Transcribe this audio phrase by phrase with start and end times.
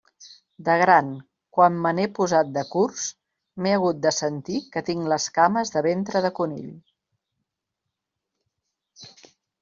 [0.67, 1.09] De gran,
[1.55, 3.03] quan me n'he posat de curts,
[3.63, 6.71] m'he hagut de sentir que tinc les cames de ventre de conill.